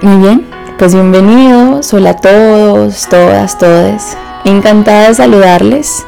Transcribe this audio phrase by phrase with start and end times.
[0.00, 0.46] Muy bien,
[0.78, 4.16] pues bienvenidos, hola a todos, todas, todes.
[4.44, 6.06] Encantada de saludarles.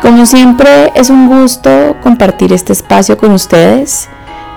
[0.00, 4.08] Como siempre es un gusto compartir este espacio con ustedes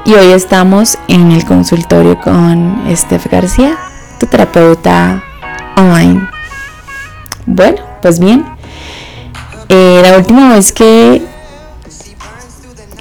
[0.05, 3.79] y hoy estamos en el consultorio con Steph García,
[4.19, 5.23] tu terapeuta
[5.75, 6.29] online.
[7.47, 8.45] Bueno, pues bien,
[9.69, 11.23] eh, la última vez que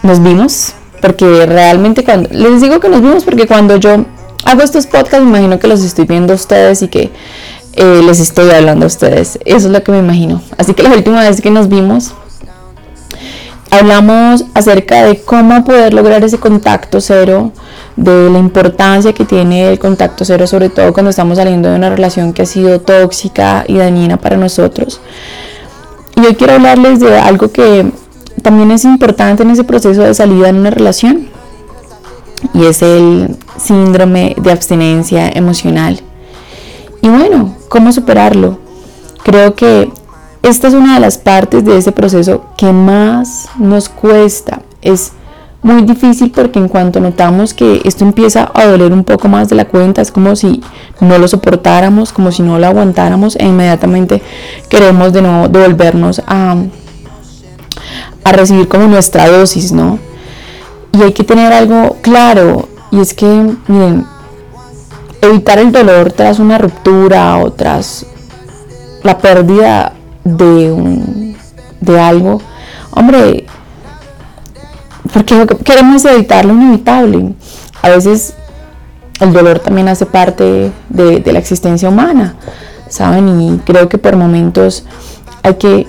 [0.03, 0.73] nos vimos,
[1.03, 4.07] porque realmente cuando, les digo que nos vimos porque cuando yo
[4.45, 7.11] hago estos podcasts, me imagino que los estoy viendo a ustedes y que
[7.75, 9.39] eh, les estoy hablando a ustedes.
[9.45, 10.43] Eso es lo que me imagino.
[10.59, 12.14] Así que la última vez que nos vimos,
[13.71, 17.53] hablamos acerca de cómo poder lograr ese contacto cero,
[17.96, 21.90] de la importancia que tiene el contacto cero, sobre todo cuando estamos saliendo de una
[21.90, 25.01] relación que ha sido tóxica y dañina para nosotros.
[26.17, 27.90] Y hoy quiero hablarles de algo que
[28.43, 31.29] también es importante en ese proceso de salida en una relación
[32.55, 36.00] y es el síndrome de abstinencia emocional.
[37.03, 38.59] Y bueno, ¿cómo superarlo?
[39.25, 39.91] Creo que
[40.42, 44.62] esta es una de las partes de ese proceso que más nos cuesta.
[44.81, 45.12] Es
[45.62, 49.57] muy difícil porque en cuanto notamos que esto empieza a doler un poco más de
[49.57, 50.62] la cuenta, es como si
[51.01, 54.23] no lo soportáramos, como si no lo aguantáramos e inmediatamente
[54.69, 56.57] queremos de nuevo devolvernos a,
[58.25, 59.98] a recibir como nuestra dosis, ¿no?
[60.95, 63.27] Y hay que tener algo claro, y es que,
[63.67, 64.06] miren,
[65.20, 68.06] evitar el dolor tras una ruptura o tras
[69.03, 69.92] la pérdida
[70.23, 71.36] de, un,
[71.81, 72.41] de algo,
[72.92, 73.45] hombre,
[75.12, 77.34] porque queremos evitar lo inevitable.
[77.83, 78.34] A veces
[79.19, 82.36] el dolor también hace parte de, de la existencia humana,
[82.89, 83.41] ¿saben?
[83.41, 84.84] Y creo que por momentos
[85.42, 85.89] hay que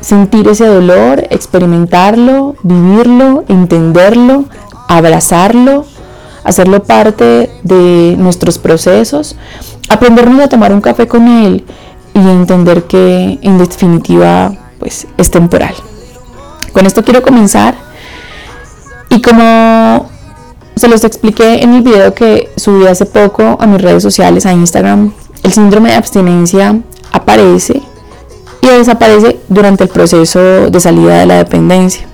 [0.00, 4.44] sentir ese dolor, experimentarlo, vivirlo, entenderlo,
[4.88, 5.84] abrazarlo,
[6.44, 9.36] hacerlo parte de nuestros procesos,
[9.88, 11.64] aprendernos a tomar un café con él
[12.14, 15.74] y entender que en definitiva pues es temporal.
[16.72, 17.74] Con esto quiero comenzar
[19.10, 20.08] y como
[20.76, 24.52] se los expliqué en el video que subí hace poco a mis redes sociales, a
[24.52, 26.80] Instagram, el síndrome de abstinencia
[27.12, 27.82] aparece
[28.62, 32.06] y desaparece durante el proceso de salida de la dependencia.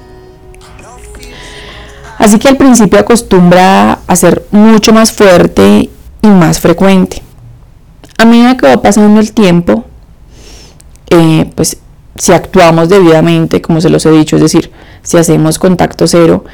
[2.19, 5.91] Así que al principio acostumbra a ser mucho más fuerte
[6.23, 7.23] y más frecuente.
[8.19, 9.85] A medida que va pasando el tiempo,
[11.11, 11.79] eh, pues
[12.17, 16.45] si actuamos debidamente, como se los he dicho, es decir, si hacemos contacto cero,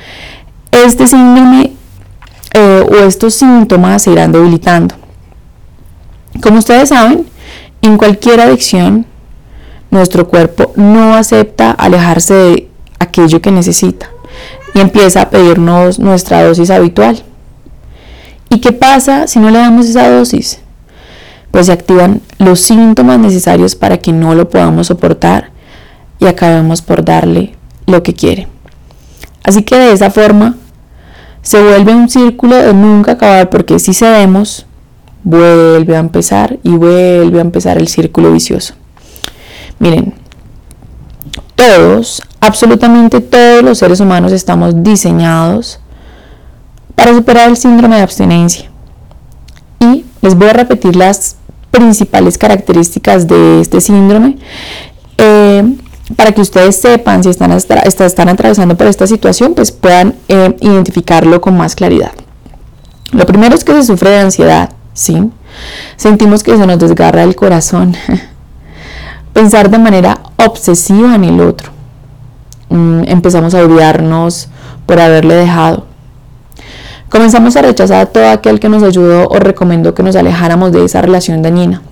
[0.72, 1.72] este síndrome
[2.54, 4.96] eh, o estos síntomas se irán debilitando.
[6.42, 7.26] Como ustedes saben,
[7.82, 9.06] en cualquier adicción
[9.92, 14.08] nuestro cuerpo no acepta alejarse de aquello que necesita
[14.74, 17.22] y empieza a pedirnos nuestra dosis habitual.
[18.48, 20.60] ¿Y qué pasa si no le damos esa dosis?
[21.50, 25.50] Pues se activan los síntomas necesarios para que no lo podamos soportar
[26.18, 27.54] y acabemos por darle
[27.86, 28.48] lo que quiere.
[29.44, 30.56] Así que de esa forma
[31.42, 34.64] se vuelve un círculo de nunca acabar porque si cedemos,
[35.22, 38.74] vuelve a empezar y vuelve a empezar el círculo vicioso.
[39.82, 40.14] Miren,
[41.56, 45.80] todos, absolutamente todos los seres humanos estamos diseñados
[46.94, 48.70] para superar el síndrome de abstinencia.
[49.80, 51.34] Y les voy a repetir las
[51.72, 54.38] principales características de este síndrome
[55.18, 55.74] eh,
[56.14, 61.40] para que ustedes sepan si están, están atravesando por esta situación, pues puedan eh, identificarlo
[61.40, 62.12] con más claridad.
[63.10, 65.28] Lo primero es que se sufre de ansiedad, ¿sí?
[65.96, 67.96] Sentimos que se nos desgarra el corazón.
[69.32, 71.70] pensar de manera obsesiva en el otro.
[72.68, 74.48] Mm, empezamos a odiarnos
[74.86, 75.86] por haberle dejado.
[77.08, 80.84] Comenzamos a rechazar a todo aquel que nos ayudó o recomendó que nos alejáramos de
[80.84, 81.82] esa relación dañina.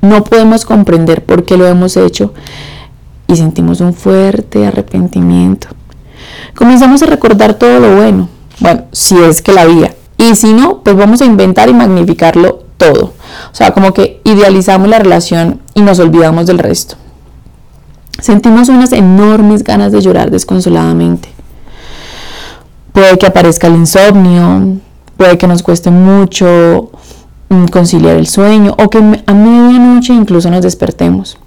[0.00, 2.34] No podemos comprender por qué lo hemos hecho
[3.28, 5.68] y sentimos un fuerte arrepentimiento.
[6.56, 9.94] Comenzamos a recordar todo lo bueno, bueno, si es que la había.
[10.18, 13.12] Y si no, pues vamos a inventar y magnificarlo todo.
[13.52, 16.96] O sea, como que idealizamos la relación y nos olvidamos del resto.
[18.20, 21.28] Sentimos unas enormes ganas de llorar desconsoladamente.
[22.92, 24.78] Puede que aparezca el insomnio,
[25.16, 26.90] puede que nos cueste mucho
[27.48, 31.38] mm, conciliar el sueño o que a medianoche incluso nos despertemos.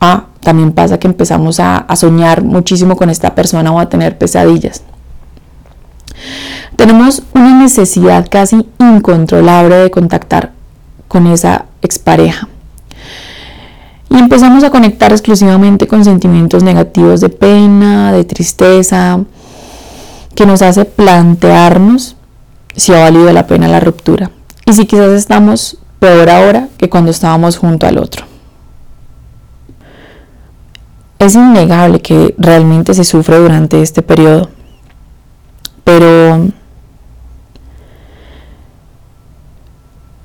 [0.00, 4.18] Ah, también pasa que empezamos a, a soñar muchísimo con esta persona o a tener
[4.18, 4.82] pesadillas.
[6.76, 10.52] Tenemos una necesidad casi incontrolable de contactar
[11.08, 12.48] con esa expareja.
[14.08, 19.20] Y empezamos a conectar exclusivamente con sentimientos negativos de pena, de tristeza,
[20.34, 22.16] que nos hace plantearnos
[22.74, 24.30] si ha valido la pena la ruptura
[24.64, 28.24] y si quizás estamos peor ahora que cuando estábamos junto al otro.
[31.18, 34.50] Es innegable que realmente se sufre durante este periodo,
[35.84, 36.48] pero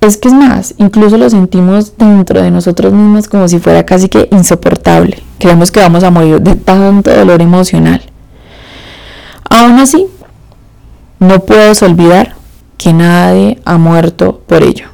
[0.08, 4.10] es que es más, incluso lo sentimos dentro de nosotros mismos como si fuera casi
[4.10, 5.22] que insoportable.
[5.40, 8.02] Creemos que vamos a morir de tanto dolor emocional.
[9.50, 10.08] Aún así,
[11.20, 12.36] no puedes olvidar
[12.78, 14.88] que nadie ha muerto por ello.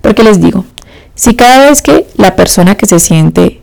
[0.00, 0.64] Porque les digo,
[1.14, 3.62] si cada vez que la persona que se siente,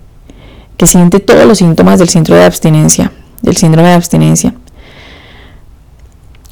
[0.78, 3.12] que siente todos los síntomas del síndrome de abstinencia,
[3.42, 4.54] del síndrome de abstinencia,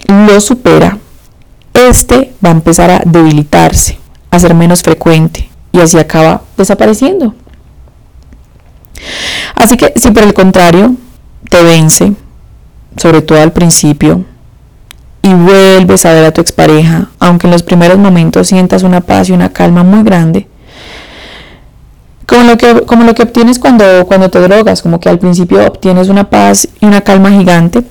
[0.07, 0.97] lo supera,
[1.73, 3.97] este va a empezar a debilitarse,
[4.29, 7.33] a ser menos frecuente y así acaba desapareciendo.
[9.55, 10.95] Así que si por el contrario
[11.49, 12.13] te vence,
[12.97, 14.25] sobre todo al principio,
[15.23, 19.29] y vuelves a ver a tu expareja, aunque en los primeros momentos sientas una paz
[19.29, 20.47] y una calma muy grande,
[22.25, 25.65] como lo que, como lo que obtienes cuando, cuando te drogas, como que al principio
[25.65, 27.83] obtienes una paz y una calma gigante,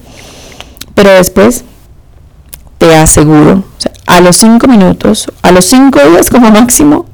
[0.95, 1.65] pero después
[2.81, 3.63] te aseguro,
[4.07, 7.05] a los cinco minutos, a los cinco días como máximo,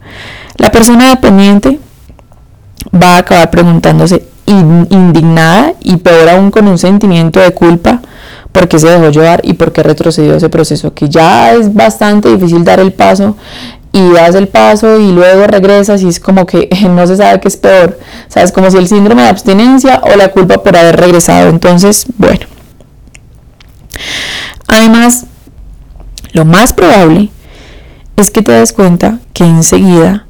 [0.58, 1.80] la persona dependiente
[2.94, 8.00] va a acabar preguntándose indignada y peor aún con un sentimiento de culpa
[8.52, 12.78] porque se dejó llevar y porque retrocedió ese proceso, que ya es bastante difícil dar
[12.78, 13.36] el paso
[13.90, 17.48] y das el paso y luego regresas y es como que no se sabe qué
[17.48, 17.98] es peor,
[18.28, 21.48] sabes, como si el síndrome de abstinencia o la culpa por haber regresado.
[21.48, 22.46] Entonces, bueno.
[24.68, 25.26] Además,
[26.36, 27.30] lo más probable
[28.16, 30.26] es que te des cuenta que enseguida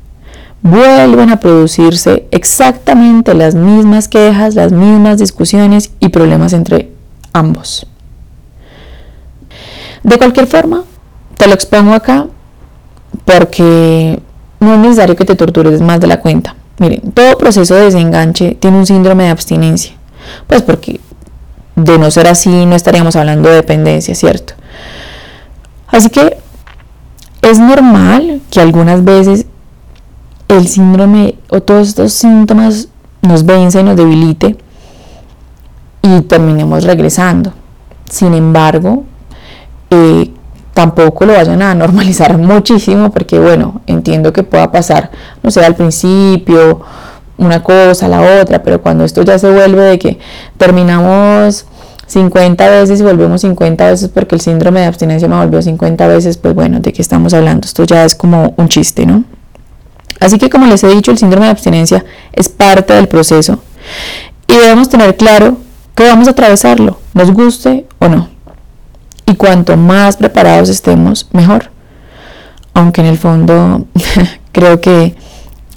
[0.63, 6.93] vuelven a producirse exactamente las mismas quejas, las mismas discusiones y problemas entre
[7.33, 7.89] ambos.
[10.05, 10.85] De cualquier forma,
[11.37, 12.29] te lo expongo acá
[13.25, 14.21] porque
[14.61, 16.55] no es necesario que te tortures más de la cuenta.
[16.79, 19.97] Miren, todo proceso de desenganche tiene un síndrome de abstinencia.
[20.47, 21.01] Pues porque
[21.75, 24.55] de no ser así no estaríamos hablando de dependencia, ¿cierto?
[25.89, 26.39] Así que
[27.43, 29.47] es normal que algunas veces
[30.49, 32.89] el síndrome o todos estos síntomas
[33.23, 34.57] nos vence nos debilite
[36.03, 37.53] y terminemos regresando.
[38.09, 39.05] Sin embargo,
[39.91, 40.31] eh,
[40.73, 45.11] tampoco lo vayan a normalizar muchísimo porque bueno, entiendo que pueda pasar,
[45.43, 46.83] no sé, al principio
[47.39, 50.19] una cosa, la otra, pero cuando esto ya se vuelve de que
[50.57, 51.67] terminamos
[52.07, 56.37] 50 veces y volvemos 50 veces porque el síndrome de abstinencia me volvió 50 veces,
[56.37, 57.67] pues bueno, ¿de qué estamos hablando?
[57.67, 59.25] Esto ya es como un chiste, ¿no?
[60.21, 63.61] Así que como les he dicho, el síndrome de abstinencia es parte del proceso
[64.47, 65.59] y debemos tener claro
[65.95, 68.29] que vamos a atravesarlo, nos guste o no.
[69.27, 71.71] Y cuanto más preparados estemos, mejor.
[72.75, 73.87] Aunque en el fondo
[74.53, 75.17] creo que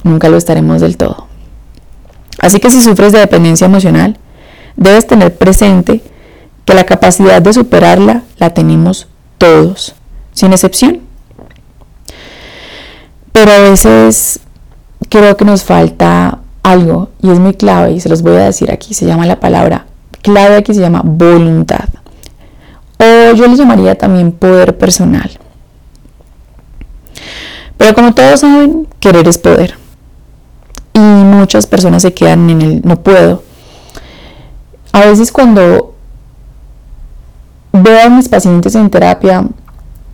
[0.04, 1.26] nunca lo estaremos del todo.
[2.38, 4.18] Así que si sufres de dependencia emocional,
[4.76, 6.02] debes tener presente
[6.64, 9.08] que la capacidad de superarla la tenemos
[9.38, 9.94] todos,
[10.32, 11.00] sin excepción.
[13.32, 14.40] Pero a veces
[15.08, 18.70] creo que nos falta algo y es muy clave y se los voy a decir
[18.70, 19.86] aquí, se llama la palabra
[20.22, 21.88] clave aquí se llama voluntad
[22.98, 25.30] o yo le llamaría también poder personal.
[27.78, 29.78] Pero como todos saben, querer es poder.
[30.92, 33.42] Y muchas personas se quedan en el no puedo.
[34.92, 35.89] A veces cuando
[37.72, 39.46] veo a mis pacientes en terapia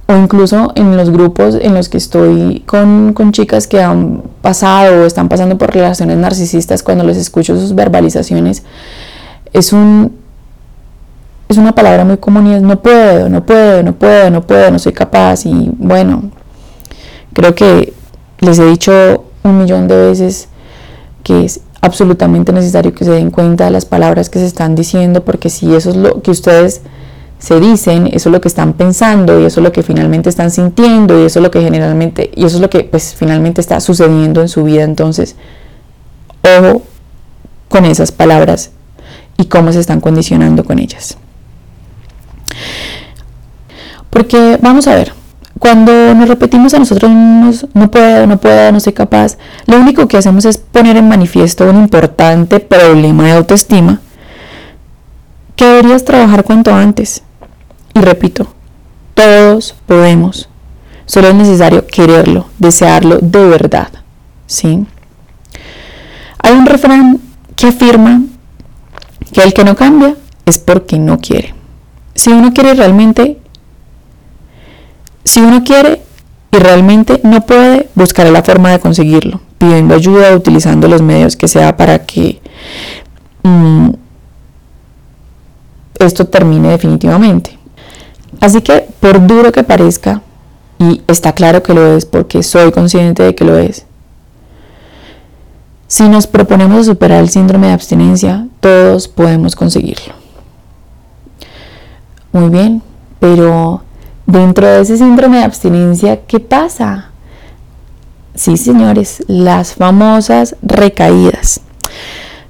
[0.08, 5.02] o incluso en los grupos en los que estoy con, con, chicas que han pasado
[5.02, 8.62] o están pasando por relaciones narcisistas, cuando les escucho sus verbalizaciones,
[9.52, 10.12] es un
[11.48, 14.70] es una palabra muy común y es no puedo, no puedo, no puedo, no puedo,
[14.70, 16.30] no soy capaz y bueno,
[17.32, 17.92] creo que
[18.40, 20.48] les he dicho un millón de veces
[21.22, 25.25] que es absolutamente necesario que se den cuenta de las palabras que se están diciendo
[25.25, 26.82] porque si eso es lo que ustedes
[27.38, 30.50] se dicen, eso es lo que están pensando y eso es lo que finalmente están
[30.50, 33.81] sintiendo y eso es lo que generalmente, y eso es lo que pues finalmente está
[33.81, 34.85] sucediendo en su vida.
[34.85, 35.37] Entonces,
[36.43, 36.83] ojo
[37.69, 38.71] con esas palabras
[39.37, 41.19] y cómo se están condicionando con ellas.
[44.09, 45.12] Porque vamos a ver,
[45.59, 50.09] cuando nos repetimos a nosotros mismos, no puedo, no puedo, no soy capaz, lo único
[50.09, 54.00] que hacemos es poner en manifiesto un importante problema de autoestima
[55.55, 57.23] que deberías trabajar cuanto antes.
[57.96, 58.46] Y repito,
[59.14, 60.50] todos podemos.
[61.06, 63.88] Solo es necesario quererlo, desearlo de verdad.
[64.46, 64.86] ¿Sí?
[66.42, 67.18] Hay un refrán
[67.56, 68.20] que afirma
[69.32, 71.54] que el que no cambia es porque no quiere.
[72.14, 73.38] Si uno quiere realmente
[75.24, 76.02] Si uno quiere
[76.52, 81.48] y realmente no puede, buscará la forma de conseguirlo, pidiendo ayuda, utilizando los medios que
[81.48, 82.40] sea para que
[83.42, 83.90] mm,
[85.98, 87.58] esto termine definitivamente.
[88.40, 90.23] Así que, por duro que parezca,
[90.78, 93.87] y está claro que lo es porque soy consciente de que lo es,
[95.88, 100.14] si nos proponemos superar el síndrome de abstinencia, todos podemos conseguirlo.
[102.33, 102.83] Muy bien,
[103.21, 103.83] pero
[104.26, 107.11] dentro de ese síndrome de abstinencia, ¿qué pasa?
[108.35, 111.61] Sí, señores, las famosas recaídas.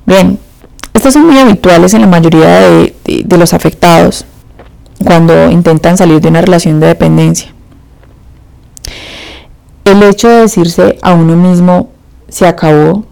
[0.07, 0.38] Bien,
[0.95, 4.25] estas son muy habituales en la mayoría de, de los afectados
[5.04, 7.52] cuando intentan salir de una relación de dependencia.
[9.84, 11.90] El hecho de decirse a uno mismo,
[12.28, 13.04] se acabó,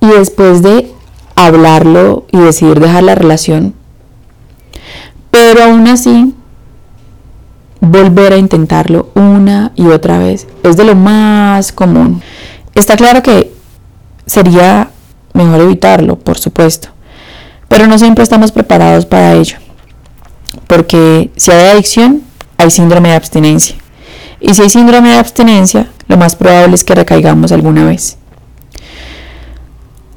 [0.00, 0.92] y después de
[1.34, 3.74] hablarlo y decidir dejar la relación,
[5.30, 6.34] pero aún así
[7.80, 12.22] volver a intentarlo una y otra vez es de lo más común.
[12.74, 13.52] Está claro que
[14.26, 14.90] sería
[15.32, 16.88] mejor evitarlo, por supuesto,
[17.68, 19.58] pero no siempre estamos preparados para ello,
[20.66, 22.22] porque si hay adicción,
[22.56, 23.76] hay síndrome de abstinencia.
[24.40, 28.18] Y si hay síndrome de abstinencia, lo más probable es que recaigamos alguna vez.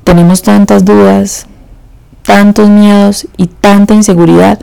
[0.04, 1.48] Tenemos tantas dudas,
[2.24, 4.60] tantos miedos y tanta inseguridad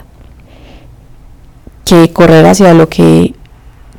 [1.85, 3.35] que correr hacia lo que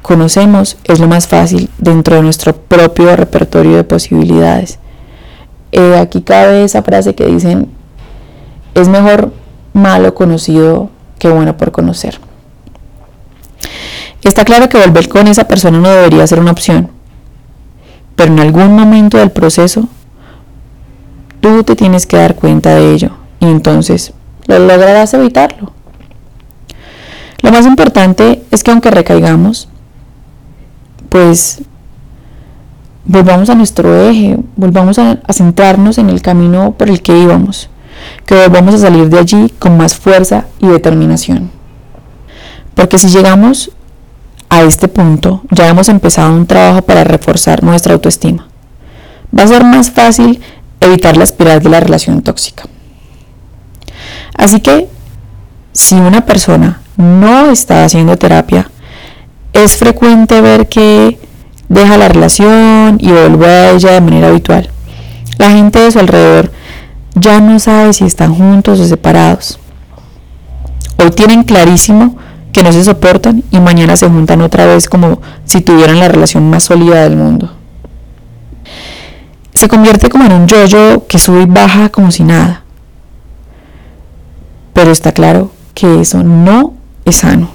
[0.02, 4.80] conocemos es lo más fácil dentro de nuestro propio repertorio de posibilidades.
[5.72, 7.70] Eh, aquí cabe esa frase que dicen,
[8.76, 9.34] es mejor
[9.74, 12.20] malo conocido que bueno por conocer.
[14.24, 16.90] Está claro que volver con esa persona no debería ser una opción,
[18.16, 19.88] pero en algún momento del proceso
[21.40, 24.14] tú te tienes que dar cuenta de ello y entonces
[24.48, 25.72] lo lograrás evitarlo.
[27.42, 29.70] Lo más importante es que aunque recaigamos,
[31.10, 31.62] pues
[33.06, 37.70] volvamos a nuestro eje, volvamos a, centrarnos en el camino por el que íbamos,
[38.26, 41.52] que volvamos a salir de allí con más fuerza y determinación.
[42.76, 43.72] Porque si llegamos
[44.50, 48.48] a este punto, ya hemos empezado un trabajo para reforzar nuestra autoestima.
[49.38, 50.42] Va a ser más fácil
[50.80, 52.64] evitar la espiral de la relación tóxica.
[54.36, 54.88] Así que,
[55.74, 58.70] si una persona no está haciendo terapia,
[59.54, 61.20] es frecuente ver que
[61.68, 64.70] deja la relación y vuelve a ella de manera habitual.
[65.38, 66.52] La gente de su alrededor
[67.20, 69.60] ya no sabe si están juntos o separados.
[70.98, 72.18] Hoy tienen clarísimo
[72.52, 76.50] que no se soportan y mañana se juntan otra vez como si tuvieran la relación
[76.50, 77.52] más sólida del mundo.
[79.54, 82.64] Se convierte como en un yoyo que sube y baja como si nada.
[84.74, 86.74] Pero está claro que eso no
[87.12, 87.50] sano.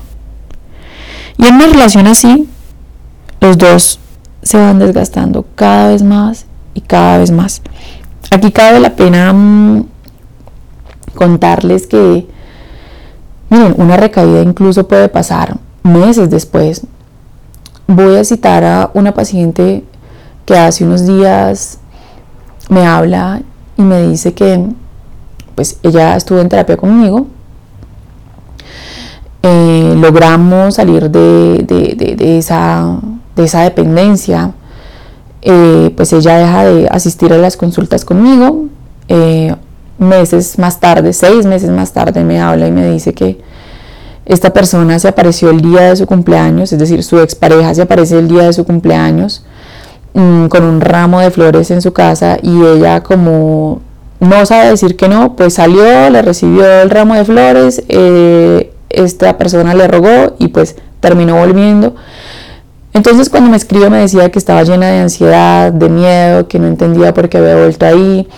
[1.38, 2.48] Y en una relación así,
[3.40, 3.98] los dos
[4.42, 7.62] se van desgastando cada vez más y cada vez más.
[8.34, 9.86] Aquí cabe la pena mm,
[11.14, 12.26] contarles que,
[13.48, 16.82] miren, una recaída incluso puede pasar meses después.
[17.86, 19.84] Voy a citar a una paciente
[20.46, 21.78] que hace unos días
[22.68, 23.42] me habla
[23.76, 24.66] y me dice que
[25.54, 27.28] pues ella estuvo en terapia conmigo
[29.46, 32.98] eh, logramos salir de, esa,
[33.36, 34.52] dependencia,
[35.44, 38.64] eh, pues ella deja de asistir a las consultas conmigo.
[39.08, 39.54] Eh,
[39.98, 43.38] meses más tarde, seis meses más tarde, me habla y me dice que
[44.24, 48.18] esta persona se apareció el día de su cumpleaños, es decir, su expareja se aparece
[48.18, 49.44] el día de su cumpleaños
[50.14, 53.82] mm, con un ramo de flores en su casa y ella como
[54.20, 57.82] no sabe decir que no, pues salió, le recibió el ramo de flores,
[58.88, 61.94] esta persona le rogó y pues terminó volviendo.
[62.94, 66.68] Entonces cuando me escribió me decía que estaba llena de ansiedad, de miedo, que no
[66.68, 68.28] entendía por qué había vuelto ahí,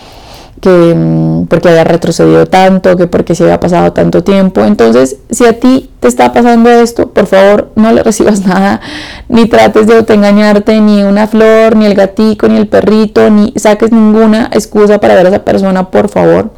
[0.59, 4.61] que mm, porque había retrocedido tanto, que porque se había pasado tanto tiempo.
[4.61, 8.81] Entonces, si a ti te está pasando esto, por favor, no le recibas nada,
[9.29, 13.91] ni trates de autoengañarte, ni una flor, ni el gatico, ni el perrito, ni saques
[13.91, 16.51] ninguna excusa para ver a esa persona, por favor.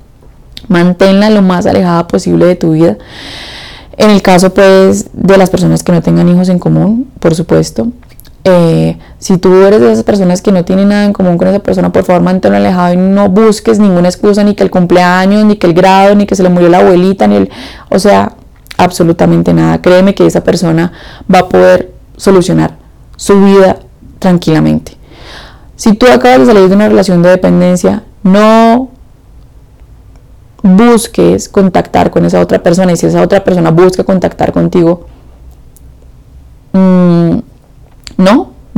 [0.70, 2.98] Manténla lo más alejada posible de tu vida.
[4.00, 7.90] En el caso pues de las personas que no tengan hijos en común, por supuesto,
[8.46, 11.60] eh, si tú eres de esas personas que no tienen nada en común con esa
[11.60, 15.58] persona, por favor manténlo alejado y no busques ninguna excusa, ni que el cumpleaños, ni
[15.58, 17.50] que el grado, ni que se le murió la abuelita, ni el...
[17.90, 18.32] O sea,
[18.78, 19.82] absolutamente nada.
[19.82, 20.94] Créeme que esa persona
[21.32, 22.78] va a poder solucionar
[23.18, 23.80] su vida
[24.18, 24.98] tranquilamente.
[25.76, 28.92] Si tú acabas de salir de una relación de dependencia, no
[30.62, 35.06] busques contactar con esa otra persona y si esa otra persona busca contactar contigo,
[36.74, 37.10] mm,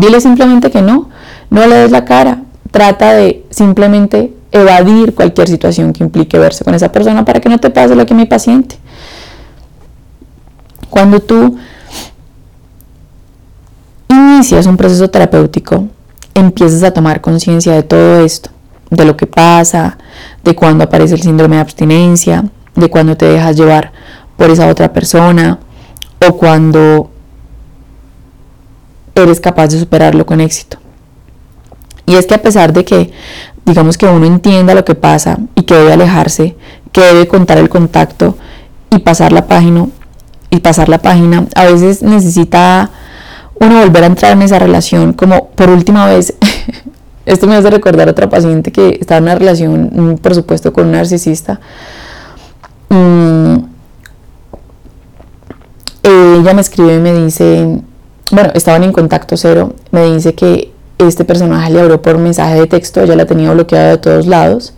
[0.01, 1.09] Dile simplemente que no,
[1.51, 6.73] no le des la cara, trata de simplemente evadir cualquier situación que implique verse con
[6.73, 8.77] esa persona para que no te pase lo que mi paciente.
[10.89, 11.55] Cuando tú
[14.09, 15.85] inicias un proceso terapéutico,
[16.33, 18.49] empiezas a tomar conciencia de todo esto,
[18.91, 19.97] de lo que pasa,
[20.43, 22.45] de cuando aparece el síndrome de abstinencia,
[22.75, 23.91] de cuando te dejas llevar
[24.37, 25.57] por esa otra persona
[26.27, 27.09] o cuando
[29.15, 30.77] eres capaz de superarlo con éxito.
[32.05, 33.11] Y es que a pesar de que,
[33.65, 36.55] digamos que uno entienda lo que pasa y que debe alejarse,
[36.91, 38.37] que debe contar el contacto
[38.89, 39.87] y pasar la página,
[40.49, 42.89] y pasar la página, a veces necesita
[43.59, 46.33] uno volver a entrar en esa relación como por última vez.
[47.25, 50.73] Esto me hace recordar a otra paciente que estaba en una relación, mm, por supuesto,
[50.73, 51.59] con un narcisista.
[52.89, 53.57] Mm,
[56.03, 57.81] ella me escribe y me dice,
[58.31, 62.67] bueno, estaban en contacto cero, me dice que este personaje le habló por mensaje de
[62.67, 64.73] texto, ella la tenía bloqueada de todos lados.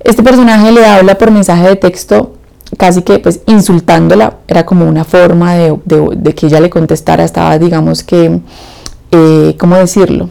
[0.00, 2.34] Este personaje le habla por mensaje de texto
[2.76, 8.02] casi que pues insultándola, era como una forma de, que ella le contestara, estaba digamos
[8.02, 8.40] que,
[9.10, 10.28] eh, ¿cómo decirlo?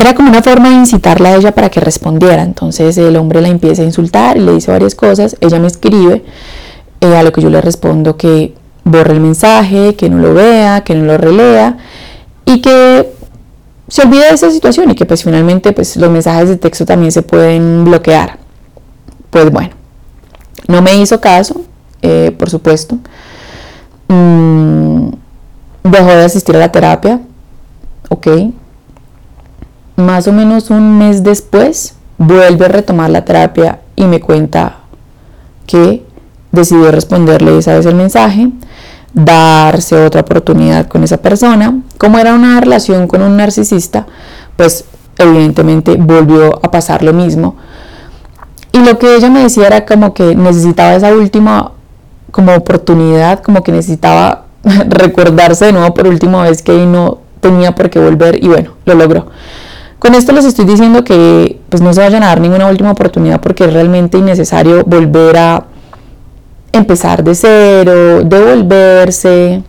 [0.00, 3.48] Era como una forma de incitarla a ella para que respondiera, entonces el hombre la
[3.48, 6.24] empieza a insultar y le dice varias cosas, ella me escribe,
[7.02, 8.54] eh, a lo que yo le respondo que
[8.84, 11.76] borre el mensaje, que no lo vea, que no lo relea
[12.46, 13.12] y que
[13.88, 17.12] se olvide de esa situación y que pues finalmente pues los mensajes de texto también
[17.12, 18.38] se pueden bloquear.
[19.28, 19.74] Pues bueno,
[20.66, 21.60] no me hizo caso,
[22.00, 22.96] eh, por supuesto.
[24.08, 25.10] Mm,
[25.82, 27.20] dejó de asistir a la terapia,
[28.08, 28.28] ok.
[30.00, 34.76] Más o menos un mes después vuelve a retomar la terapia y me cuenta
[35.66, 36.04] que
[36.52, 38.50] decidió responderle esa vez el mensaje,
[39.12, 41.80] darse otra oportunidad con esa persona.
[41.98, 44.06] Como era una relación con un narcisista,
[44.56, 44.84] pues
[45.18, 47.56] evidentemente volvió a pasar lo mismo.
[48.72, 51.72] Y lo que ella me decía era como que necesitaba esa última
[52.30, 54.44] como oportunidad, como que necesitaba
[54.88, 58.94] recordarse de nuevo por última vez que no tenía por qué volver y bueno, lo
[58.94, 59.26] logró.
[60.00, 63.40] Con esto les estoy diciendo que pues no se vayan a dar ninguna última oportunidad
[63.40, 65.66] porque es realmente innecesario volver a
[66.72, 69.62] empezar de cero, devolverse,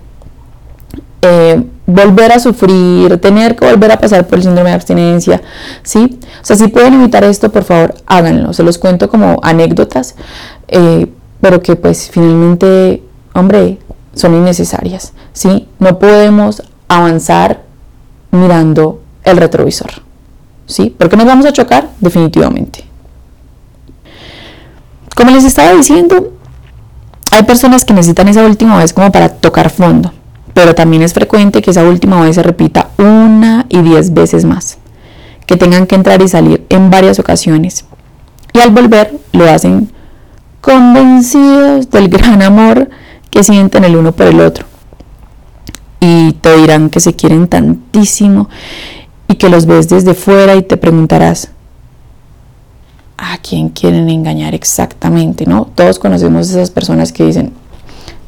[1.21, 5.41] eh, volver a sufrir, tener que volver a pasar por el síndrome de abstinencia,
[5.83, 6.19] ¿sí?
[6.41, 8.53] O sea, si pueden evitar esto, por favor, háganlo.
[8.53, 10.15] Se los cuento como anécdotas,
[10.67, 11.07] eh,
[11.41, 13.79] pero que pues finalmente, hombre,
[14.13, 15.67] son innecesarias, ¿sí?
[15.79, 17.63] No podemos avanzar
[18.31, 19.91] mirando el retrovisor,
[20.71, 20.95] ¿sí?
[20.97, 22.83] Porque nos vamos a chocar definitivamente.
[25.15, 26.33] Como les estaba diciendo,
[27.31, 30.11] hay personas que necesitan esa última vez como para tocar fondo,
[30.53, 34.77] pero también es frecuente que esa última vez se repita una y diez veces más,
[35.45, 37.85] que tengan que entrar y salir en varias ocasiones.
[38.53, 39.91] Y al volver lo hacen
[40.59, 42.89] convencidos del gran amor
[43.29, 44.65] que sienten el uno por el otro.
[45.99, 48.49] Y te dirán que se quieren tantísimo
[49.31, 51.51] y que los ves desde fuera y te preguntarás,
[53.17, 55.69] a quién quieren engañar exactamente, ¿no?
[55.73, 57.53] Todos conocemos esas personas que dicen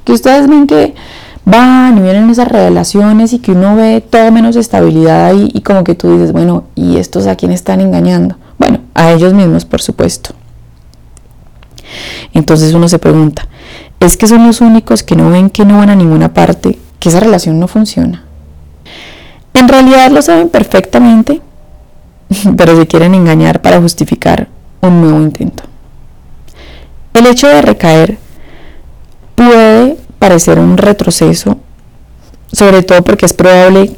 [0.05, 0.95] que ustedes ven que
[1.43, 5.83] van y vienen esas relaciones y que uno ve todo menos estabilidad ahí y como
[5.83, 8.37] que tú dices, bueno, ¿y estos a quién están engañando?
[8.57, 10.33] Bueno, a ellos mismos, por supuesto.
[12.31, 13.49] Entonces uno se pregunta,
[13.99, 17.09] ¿es que son los únicos que no ven que no van a ninguna parte, que
[17.09, 18.22] esa relación no funciona?
[19.53, 21.41] En realidad lo saben perfectamente,
[22.57, 24.47] pero se quieren engañar para justificar
[24.81, 25.63] un nuevo intento.
[27.13, 28.17] El hecho de recaer
[29.35, 31.57] puede parecer un retroceso,
[32.51, 33.95] sobre todo porque es probable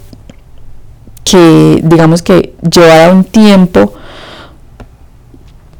[1.23, 3.93] que, digamos que llevara un tiempo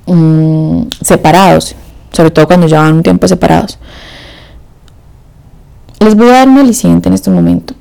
[0.08, 1.76] mm, separados,
[2.12, 3.78] sobre todo cuando llevan un tiempo separados.
[6.00, 7.74] Les voy a dar un aliciente en este momento.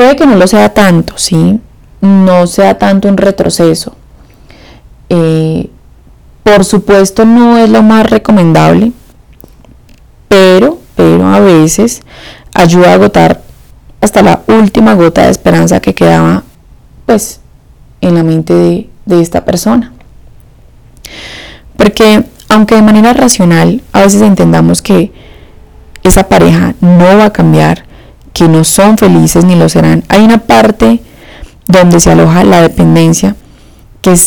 [0.00, 1.60] Puede que no lo sea tanto, ¿sí?
[2.00, 3.96] No sea tanto un retroceso.
[5.10, 5.68] Eh,
[6.42, 8.92] por supuesto no es lo más recomendable,
[10.26, 12.00] pero, pero a veces
[12.54, 13.42] ayuda a agotar
[14.00, 16.44] hasta la última gota de esperanza que quedaba
[17.04, 17.42] pues
[18.00, 19.92] en la mente de, de esta persona.
[21.76, 25.12] Porque aunque de manera racional a veces entendamos que
[26.02, 27.89] esa pareja no va a cambiar,
[28.40, 31.02] que no son felices ni lo serán, hay una parte
[31.66, 33.36] donde se aloja la dependencia
[34.00, 34.18] que,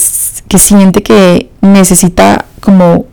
[0.47, 3.07] que siente que necesita como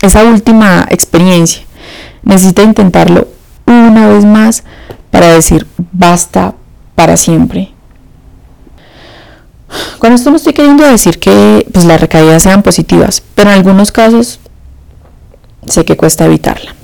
[0.00, 1.62] esa última experiencia,
[2.22, 3.28] necesita intentarlo
[3.66, 4.64] una vez más
[5.10, 6.54] para decir basta
[6.94, 7.74] para siempre.
[9.98, 13.92] Con esto no estoy queriendo decir que pues, las recaídas sean positivas, pero en algunos
[13.92, 14.40] casos
[15.66, 16.74] sé que cuesta evitarla.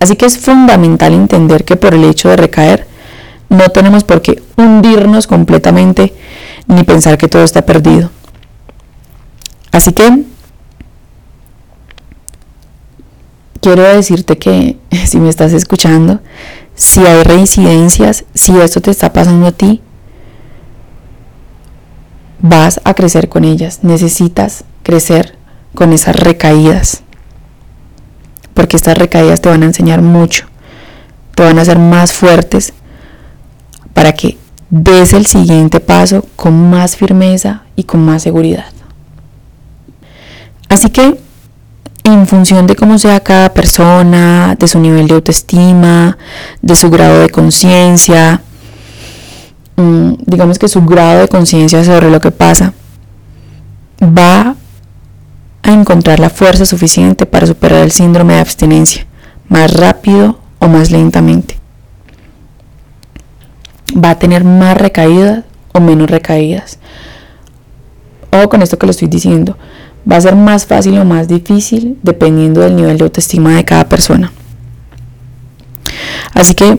[0.00, 2.86] Así que es fundamental entender que por el hecho de recaer
[3.48, 6.12] no tenemos por qué hundirnos completamente
[6.66, 8.10] ni pensar que todo está perdido.
[9.72, 10.24] Así que
[13.60, 16.20] quiero decirte que si me estás escuchando,
[16.74, 19.80] si hay reincidencias, si esto te está pasando a ti,
[22.40, 23.80] vas a crecer con ellas.
[23.82, 25.36] Necesitas crecer
[25.74, 27.02] con esas recaídas.
[28.56, 30.46] Porque estas recaídas te van a enseñar mucho.
[31.34, 32.72] Te van a hacer más fuertes
[33.92, 34.38] para que
[34.70, 38.64] des el siguiente paso con más firmeza y con más seguridad.
[40.70, 41.20] Así que
[42.04, 46.16] en función de cómo sea cada persona, de su nivel de autoestima,
[46.62, 48.40] de su grado de conciencia,
[49.76, 52.72] mm, digamos que su grado de conciencia sobre lo que pasa,
[54.02, 54.54] va
[55.66, 59.04] a encontrar la fuerza suficiente para superar el síndrome de abstinencia,
[59.48, 61.58] más rápido o más lentamente.
[63.92, 66.78] Va a tener más recaídas o menos recaídas.
[68.30, 69.58] O con esto que lo estoy diciendo,
[70.10, 73.88] va a ser más fácil o más difícil dependiendo del nivel de autoestima de cada
[73.88, 74.30] persona.
[76.32, 76.78] Así que,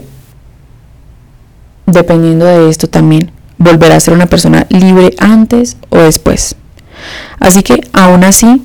[1.86, 6.56] dependiendo de esto también, volverá a ser una persona libre antes o después.
[7.40, 8.64] Así que, aún así,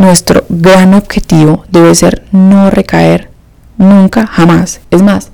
[0.00, 3.28] nuestro gran objetivo debe ser no recaer
[3.76, 4.80] nunca, jamás.
[4.90, 5.30] Es más,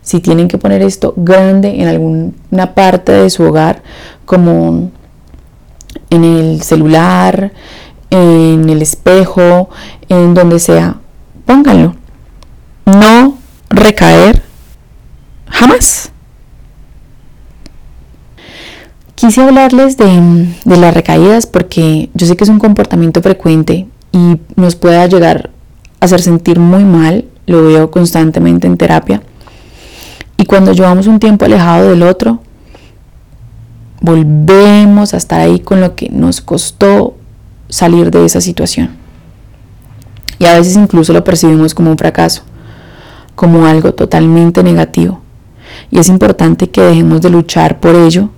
[0.00, 3.82] si tienen que poner esto grande en alguna parte de su hogar,
[4.24, 4.90] como
[6.08, 7.52] en el celular,
[8.08, 9.68] en el espejo,
[10.08, 10.96] en donde sea,
[11.44, 11.94] pónganlo.
[12.86, 13.36] No
[13.68, 14.42] recaer
[15.46, 16.10] jamás.
[19.14, 24.40] Quise hablarles de, de, las recaídas porque yo sé que es un comportamiento frecuente y
[24.56, 25.50] nos puede llegar
[26.00, 29.20] a hacer sentir muy mal, lo veo constantemente en terapia.
[30.38, 32.40] Y cuando llevamos un tiempo alejado del otro,
[34.00, 37.16] volvemos a estar ahí con lo que nos costó
[37.68, 38.96] salir de esa situación.
[40.38, 42.42] Y a veces incluso lo percibimos como un fracaso,
[43.34, 45.20] como algo totalmente negativo.
[45.90, 48.30] Y es importante que dejemos de luchar por ello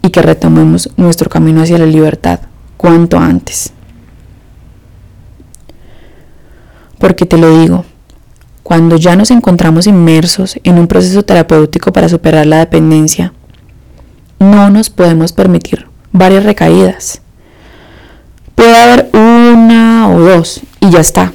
[0.00, 2.40] y que retomemos nuestro camino hacia la libertad
[2.78, 3.72] cuanto antes.
[6.98, 7.84] Porque te lo digo,
[8.62, 13.32] cuando ya nos encontramos inmersos en un proceso terapéutico para superar la dependencia,
[14.38, 17.20] no nos podemos permitir varias recaídas.
[18.54, 21.32] Puede haber una o dos y ya está.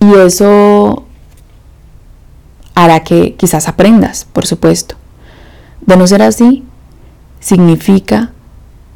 [0.00, 1.04] Y eso
[2.74, 4.94] hará que quizás aprendas, por supuesto.
[5.80, 6.64] De no ser así,
[7.40, 8.32] significa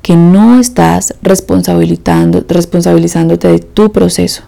[0.02, 4.42] que no estás responsabilizando, responsabilizándote de tu proceso.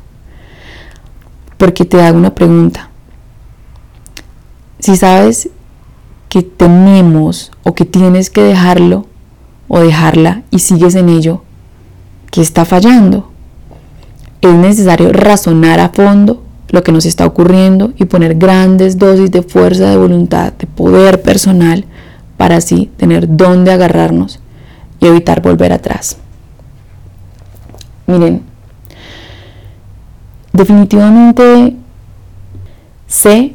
[1.56, 2.90] Porque te hago una pregunta.
[4.80, 5.48] Si sabes
[6.28, 9.06] que tenemos o que tienes que dejarlo
[9.68, 11.42] o dejarla y sigues en ello,
[12.32, 13.30] que está fallando.
[14.40, 19.42] Es necesario razonar a fondo lo que nos está ocurriendo y poner grandes dosis de
[19.42, 21.84] fuerza de voluntad, de poder personal,
[22.36, 24.40] para así tener dónde agarrarnos
[25.08, 26.16] evitar volver atrás.
[28.06, 28.42] Miren,
[30.52, 31.76] definitivamente
[33.06, 33.54] sé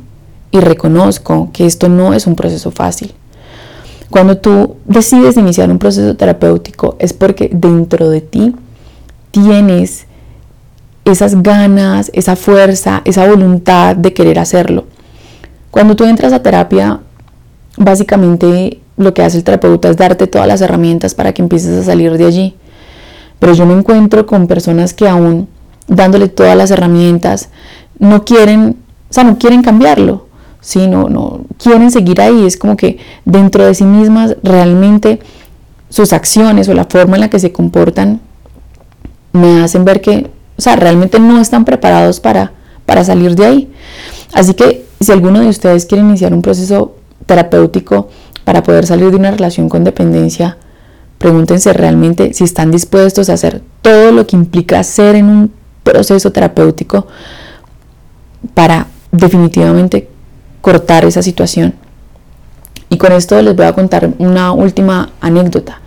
[0.51, 3.13] y reconozco que esto no es un proceso fácil.
[4.09, 8.55] Cuando tú decides iniciar un proceso terapéutico es porque dentro de ti
[9.31, 10.07] tienes
[11.05, 14.85] esas ganas, esa fuerza, esa voluntad de querer hacerlo.
[15.71, 16.99] Cuando tú entras a terapia,
[17.77, 21.83] básicamente lo que hace el terapeuta es darte todas las herramientas para que empieces a
[21.83, 22.55] salir de allí.
[23.39, 25.47] Pero yo me encuentro con personas que aún
[25.87, 27.49] dándole todas las herramientas
[27.97, 28.77] no quieren,
[29.09, 30.29] o sea, no quieren cambiarlo
[30.61, 30.87] ¿sí?
[30.87, 35.19] No, no quieren seguir ahí, es como que dentro de sí mismas realmente
[35.89, 38.21] sus acciones o la forma en la que se comportan
[39.33, 42.51] me hacen ver que, o sea, realmente no están preparados para,
[42.85, 43.71] para salir de ahí.
[44.33, 48.09] Así que si alguno de ustedes quiere iniciar un proceso terapéutico
[48.49, 50.57] para poder salir de una relación con dependencia,
[51.19, 55.51] pregúntense realmente si están dispuestos a hacer todo lo que implica ser en un
[55.83, 57.05] proceso terapéutico
[58.55, 60.09] para definitivamente
[60.61, 61.75] cortar esa situación.
[62.89, 65.79] Y con esto les voy a contar una última anécdota.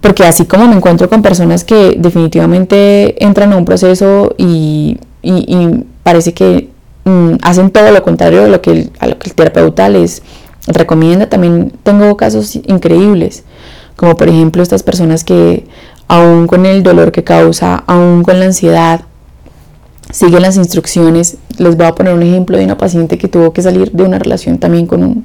[0.00, 4.98] Porque así como me encuentro con personas que definitivamente entran a un proceso y,
[6.02, 6.70] parece que
[7.04, 10.20] mm, hacen todo lo contrario lo que a lo que el terapeuta les
[10.66, 11.28] recomienda.
[11.28, 13.44] También tengo casos increíbles,
[13.96, 15.66] como por ejemplo estas personas que
[16.08, 19.02] aún con el dolor que causa, aún con la ansiedad,
[20.10, 21.36] siguen las instrucciones.
[21.58, 24.18] Les voy a poner un ejemplo de una paciente que tuvo que salir de una
[24.18, 25.24] relación también con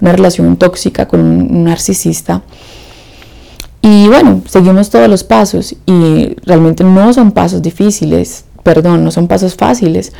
[0.00, 2.42] una relación tóxica con un narcisista.
[3.82, 9.28] Y bueno, seguimos todos los pasos y realmente no son pasos difíciles, perdón, no son
[9.28, 10.12] pasos fáciles,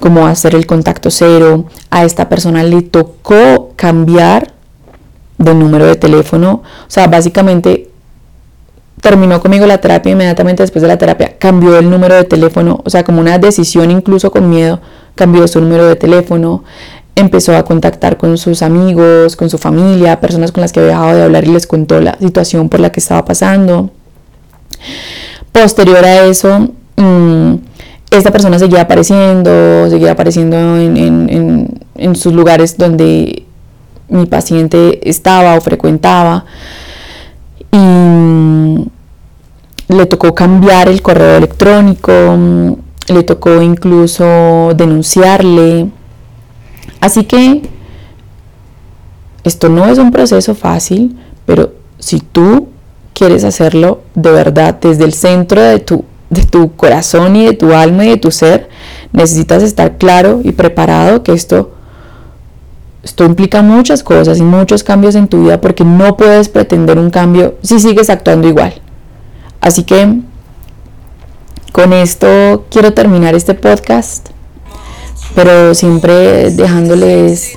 [0.00, 1.66] como hacer el contacto cero.
[1.90, 4.52] A esta persona le tocó cambiar
[5.38, 7.88] de número de teléfono, o sea, básicamente
[9.00, 12.90] terminó conmigo la terapia inmediatamente después de la terapia, cambió el número de teléfono, o
[12.90, 14.80] sea, como una decisión incluso con miedo,
[15.14, 16.64] cambió su número de teléfono,
[17.14, 21.16] empezó a contactar con sus amigos, con su familia, personas con las que había dejado
[21.16, 23.90] de hablar y les contó la situación por la que estaba pasando.
[25.52, 27.54] Posterior a eso, mm,
[28.18, 33.44] esta persona seguía apareciendo, seguía apareciendo en, en sus lugares donde
[34.08, 36.44] mi paciente estaba o frecuentaba.
[37.72, 38.84] Y mm,
[39.88, 42.72] le tocó cambiar el correo electrónico, mm,
[43.08, 45.88] le tocó incluso denunciarle.
[47.00, 47.62] Así que
[49.42, 52.68] esto no es un proceso fácil, pero si tú
[53.12, 57.72] quieres hacerlo de verdad desde el centro de tu, de tu corazón y de tu
[57.72, 58.68] alma y de tu ser,
[59.12, 61.74] necesitas estar claro y preparado que esto,
[63.02, 67.10] esto implica muchas cosas y muchos cambios en tu vida porque no puedes pretender un
[67.10, 68.74] cambio si sigues actuando igual.
[69.60, 70.20] Así que
[71.72, 74.28] con esto quiero terminar este podcast,
[75.34, 77.54] pero siempre dejándoles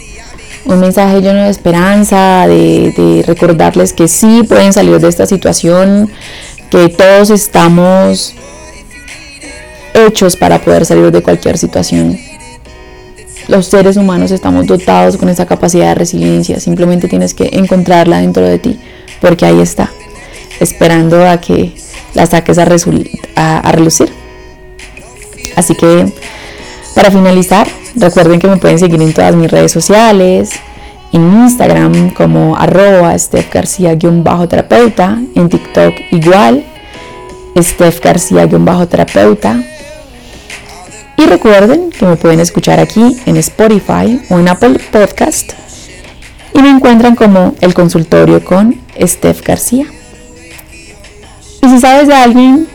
[0.66, 6.10] un mensaje lleno de esperanza, de, recordarles que sí pueden salir de esta situación,
[6.70, 8.34] que todos estamos
[9.98, 12.18] hechos para poder salir de cualquier situación.
[13.48, 18.44] Los seres humanos estamos dotados con esa capacidad de resiliencia, simplemente tienes que encontrarla dentro
[18.46, 18.80] de ti,
[19.22, 19.90] porque ahí está,
[20.60, 21.74] esperando a que
[22.14, 22.64] la saques a,
[23.36, 24.12] a, relucir.
[25.56, 26.12] Así que
[26.94, 30.52] para finalizar, recuerden que me pueden seguir en todas mis redes sociales,
[31.14, 36.66] en Instagram como arroba Steph García-terapeuta, en TikTok igual,
[37.58, 39.64] Steph García-terapeuta.
[41.18, 45.54] Y recuerden que me pueden escuchar aquí en Spotify o en Apple Podcast
[46.54, 49.88] y me encuentran como el consultorio con Steph García.
[51.64, 52.68] Y si sabes de alguien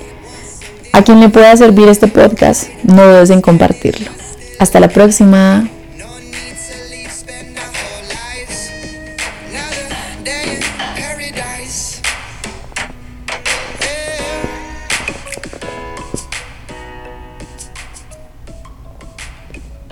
[0.93, 4.11] a quien le pueda servir este podcast, no dudes en compartirlo.
[4.59, 5.69] Hasta la próxima.